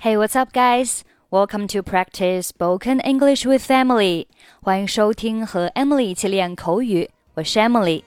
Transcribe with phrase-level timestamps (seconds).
[0.00, 1.02] Hey, what's up, guys?
[1.30, 4.26] Welcome to practice spoken English with Emily.
[4.62, 7.10] 欢迎收听和 Emily 一起练口语。
[7.34, 8.02] 我是 Emily。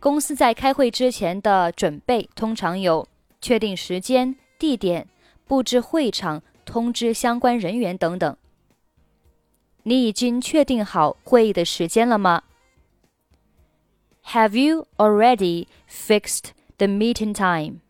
[0.00, 3.06] 公司在开会之前的准备通常有
[3.40, 5.06] 确定时间、地点、
[5.46, 8.36] 布置会场、通知相关人员等等。
[9.84, 12.42] 你已经确定好会议的时间了吗？
[14.26, 17.80] Have you already fixed the meeting time?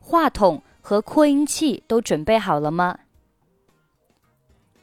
[0.00, 2.98] 话筒 和扩音器都准备好了吗？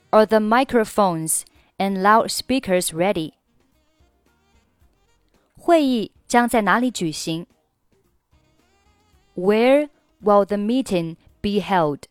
[0.10, 1.44] Are the microphones
[1.78, 3.34] and loudspeakers ready?
[5.58, 7.46] 会议将在哪里举行？
[9.36, 9.90] Where
[10.22, 12.04] will the meeting be held?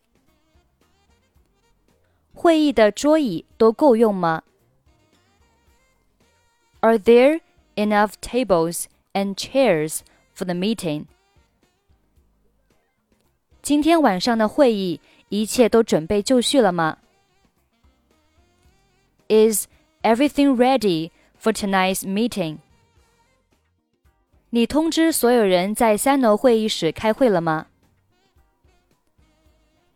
[2.33, 4.43] 会议的桌椅都够用吗？
[6.79, 7.41] Are there
[7.75, 9.99] enough tables and chairs
[10.33, 11.05] for the meeting?
[13.65, 16.97] 今天晚上的会议一切都准备就绪了吗？
[19.27, 19.67] Is
[20.01, 22.57] everything ready for tonight's meeting?
[24.49, 27.67] 你通知所有人在三楼会议室开会了吗？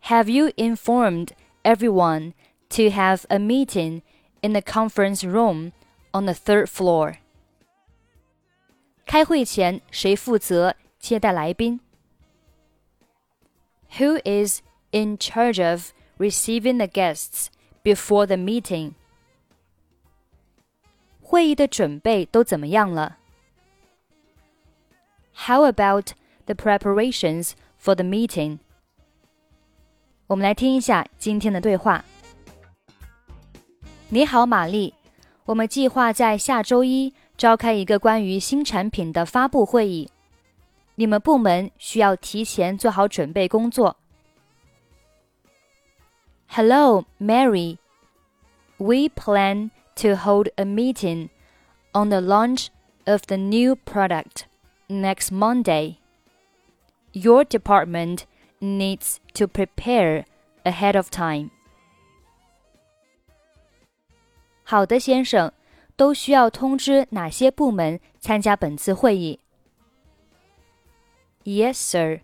[0.04, 1.30] Have you informed
[1.62, 2.32] everyone
[2.70, 4.02] to have a meeting
[4.40, 5.72] in the conference room
[6.12, 7.16] on the third floor?
[9.04, 11.80] 开会前谁负责接待来宾
[13.98, 17.48] ？who is in charge of receiving the guests
[17.82, 18.92] before the meeting?
[21.20, 23.18] 会议的准备都怎么样了？
[25.34, 26.12] How about
[26.46, 28.58] the preparations for the meeting?
[30.28, 32.04] 我们来听一下今天的对话。
[34.08, 34.94] 你好，玛丽。
[35.46, 40.10] 我们计划在下周一召开一个关于新产品的发布会议。
[41.00, 43.96] 你们部门需要提前做好准备工作。
[46.48, 47.78] Hello, Mary.
[48.78, 51.30] We plan to hold a meeting
[51.92, 52.68] on the launch
[53.04, 54.44] of the new product
[54.88, 55.96] next Monday.
[57.12, 58.24] Your department
[58.60, 60.24] needs to prepare
[60.64, 61.50] ahead of time.
[64.64, 65.52] 好的，先生，
[65.96, 69.40] 都需要通知哪些部门参加本次会议
[71.44, 72.20] ？Yes, sir.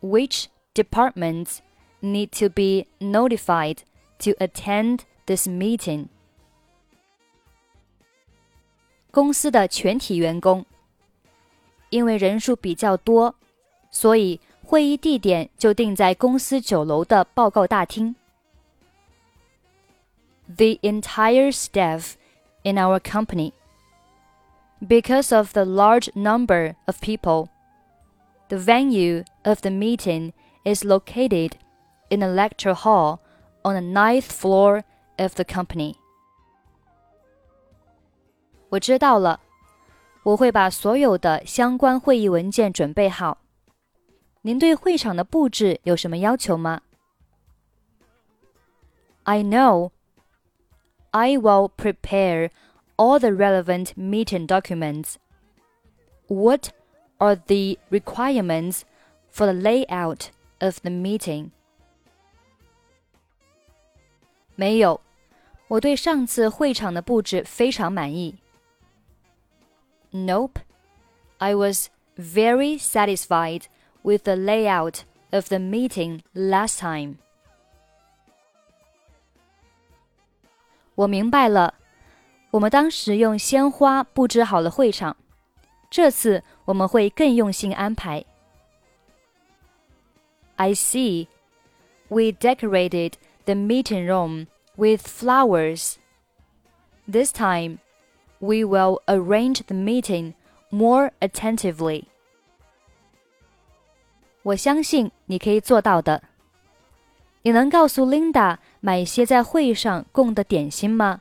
[0.00, 1.58] Which departments
[2.02, 3.78] need to be notified
[4.18, 6.08] to attend this meeting?
[9.10, 10.66] 公司的全体员工，
[11.90, 13.36] 因为人数比较多，
[13.90, 18.16] 所以会议地点就定在公司九楼的报告大厅。
[20.48, 22.14] The entire staff
[22.64, 23.52] in our company.
[24.80, 27.48] Because of the large number of people
[28.48, 30.32] the venue of the meeting
[30.64, 31.52] is located
[32.10, 33.20] in a lecture hall
[33.62, 34.82] on the ninth floor
[35.18, 35.96] of the company.
[38.70, 39.40] 我知道了，
[40.24, 43.38] 我会把所有的相关会议文件准备好。
[44.42, 46.82] 您对会场的布置有什么要求吗？
[49.22, 49.90] I know.
[51.12, 52.50] I will prepare
[52.96, 55.14] all the relevant meeting documents.
[56.26, 56.70] What
[57.18, 58.82] are the requirements
[59.30, 60.28] for the layout
[60.60, 61.50] of the meeting?
[64.56, 65.00] 没有，
[65.68, 68.36] 我对上次会场的布置非常满意。
[70.12, 70.60] Nope,
[71.38, 73.64] I was very satisfied
[74.02, 75.00] with the layout
[75.32, 77.16] of the meeting last time.
[80.94, 81.74] 我明白了，
[82.52, 85.16] 我们当时用鲜花布置好了会场。
[85.90, 88.24] 这次 我们会更用心安排。
[90.56, 91.28] I see.
[92.08, 94.46] We decorated the meeting room
[94.76, 95.96] with flowers.
[97.10, 97.78] This time,
[98.38, 100.34] we will arrange the meeting
[100.70, 102.04] more attentively.
[104.42, 106.22] 我相信你可以做到的。
[107.42, 111.20] 你能告诉 Linda 买一些在会上供的点心吗？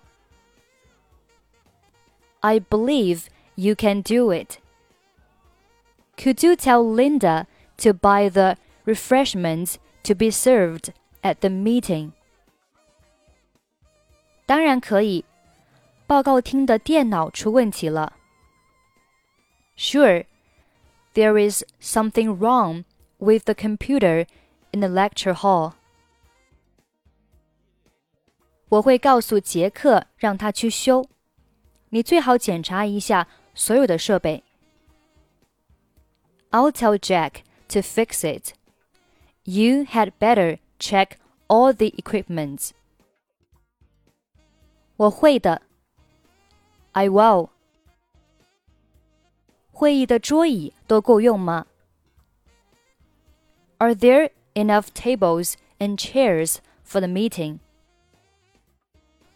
[2.42, 3.26] I believe
[3.56, 4.58] you can do it.
[6.18, 7.48] Could you tell Linda
[7.78, 12.12] to buy the refreshments to be served at the meeting?
[14.46, 15.26] 当然可以。
[16.06, 18.14] 报告厅的电脑出问题了。
[19.76, 20.26] Sure,
[21.14, 22.84] there is something wrong
[23.18, 24.28] with the computer
[24.72, 25.74] in the lecture hall.
[28.70, 31.06] 我会告诉杰克让他去修。
[31.90, 34.44] 你最好检查一下所有的设备。
[36.52, 38.54] I'll tell Jack to fix it.
[39.44, 41.18] You had better check
[41.48, 42.72] all the equipment.
[44.98, 45.62] 我会的。
[46.92, 47.50] I will.
[49.72, 51.66] 会议的桌椅都够用吗？
[53.80, 57.58] Are there enough tables and chairs for the meeting?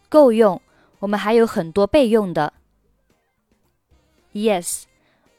[0.09, 0.61] 够用，
[0.99, 2.53] 我们还有很多备用的。
[4.31, 4.83] Yes,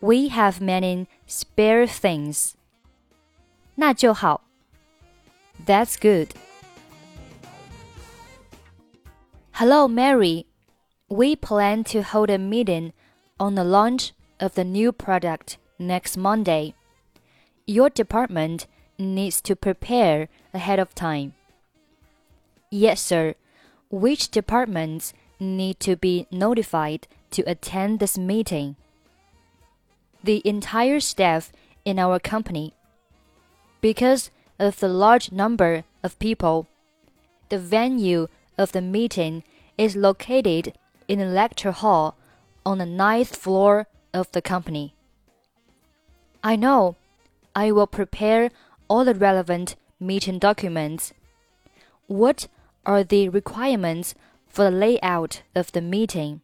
[0.02, 2.54] we have many spare things.
[3.74, 4.42] 那就好。
[5.64, 6.28] That's good.
[9.52, 10.46] Hello, Mary.
[11.08, 12.92] We plan to hold a meeting
[13.38, 16.74] on the launch of the new product next Monday.
[17.66, 18.66] Your department
[18.98, 21.34] needs to prepare ahead of time.
[22.70, 23.34] Yes, sir.
[23.90, 28.76] Which departments need to be notified to attend this meeting?
[30.23, 31.51] The entire staff
[31.83, 32.73] in our company.
[33.81, 36.67] Because of the large number of people,
[37.49, 38.27] the venue
[38.57, 39.43] of the meeting
[39.77, 40.73] is located
[41.07, 42.15] in the lecture hall
[42.65, 44.95] on the ninth floor of the company.
[46.43, 46.95] I know.
[47.55, 48.49] I will prepare
[48.87, 51.13] all the relevant meeting documents.
[52.07, 52.47] What
[52.85, 54.15] are the requirements
[54.47, 56.41] for the layout of the meeting?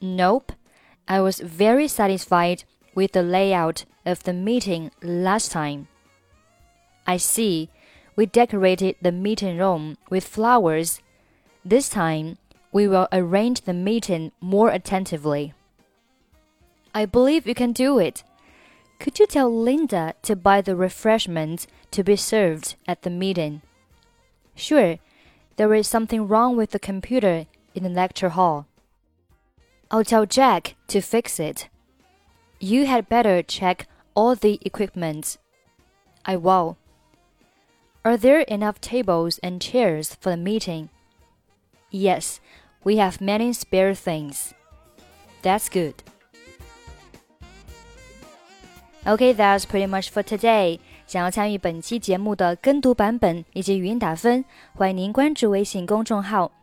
[0.00, 0.52] Nope.
[1.06, 2.64] I was very satisfied
[2.94, 5.88] with the layout of the meeting last time.
[7.06, 7.68] I see.
[8.16, 11.00] We decorated the meeting room with flowers.
[11.64, 12.38] This time,
[12.72, 15.52] we will arrange the meeting more attentively.
[16.94, 18.22] I believe you can do it.
[19.00, 23.62] Could you tell Linda to buy the refreshments to be served at the meeting?
[24.54, 24.98] Sure,
[25.56, 28.66] there is something wrong with the computer in the lecture hall.
[29.89, 31.67] I'll tell Jack to fix it.
[32.59, 35.37] You had better check all the equipment.
[36.23, 36.77] I will.
[38.03, 40.89] Are there enough tables and chairs for the meeting?
[41.91, 42.39] Yes,
[42.83, 44.53] we have many spare things.
[45.41, 45.95] That's good.
[49.05, 50.79] Okay, that's pretty much for today.
[51.07, 54.45] 想要参与本期节目的跟读版本以及语音打分，
[54.75, 56.62] 欢迎您关注微信公众号“